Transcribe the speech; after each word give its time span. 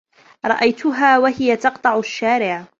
رأيتها 0.45 1.17
وهي 1.19 1.55
تقطع 1.57 1.99
الشارع. 1.99 2.65